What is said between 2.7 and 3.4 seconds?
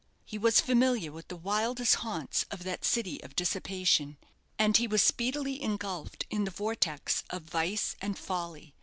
city of